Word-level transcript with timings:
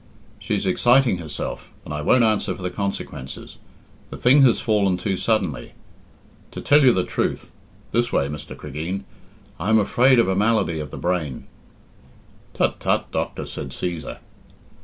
She's 0.39 0.65
exciting 0.65 1.19
herself, 1.19 1.69
and 1.85 1.93
I 1.93 2.01
won't 2.01 2.23
answer 2.23 2.55
for 2.55 2.63
the 2.63 2.71
consequences. 2.71 3.57
The 4.09 4.17
thing 4.17 4.41
has 4.41 4.59
fallen 4.59 4.97
too 4.97 5.15
suddenly. 5.15 5.73
To 6.49 6.59
tell 6.59 6.81
you 6.83 6.91
the 6.91 7.03
truth 7.03 7.51
this 7.91 8.11
way, 8.11 8.27
Mr. 8.27 8.57
Cregeen 8.57 9.03
I 9.59 9.69
am 9.69 9.77
afraid 9.77 10.17
of 10.17 10.27
a 10.27 10.35
malady 10.35 10.79
of 10.79 10.89
the 10.89 10.97
brain." 10.97 11.45
"Tut, 12.55 12.79
tut, 12.79 13.11
doctor," 13.11 13.45
said 13.45 13.69
Cæsar. 13.69 14.17